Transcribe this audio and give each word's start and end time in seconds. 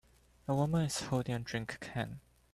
A 0.47 0.55
woman 0.55 0.81
is 0.85 0.99
holding 0.99 1.35
a 1.35 1.37
drink 1.37 1.77
can. 1.79 2.21